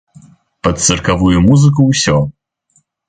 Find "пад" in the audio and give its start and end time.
0.67-0.79